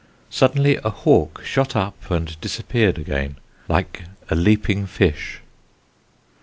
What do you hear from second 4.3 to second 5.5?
a leaping fish.